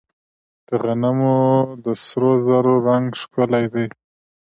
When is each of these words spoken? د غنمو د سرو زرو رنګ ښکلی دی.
د 0.67 0.69
غنمو 0.81 1.39
د 1.83 1.85
سرو 2.05 2.31
زرو 2.45 2.75
رنګ 2.87 3.07
ښکلی 3.21 3.65
دی. 3.73 3.87